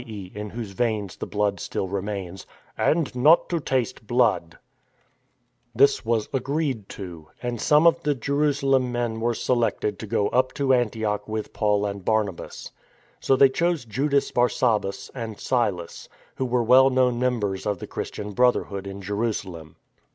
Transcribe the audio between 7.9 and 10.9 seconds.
the Jerusalem men were selected to go up to